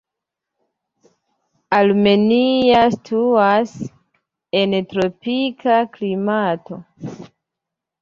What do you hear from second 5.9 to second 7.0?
klimato.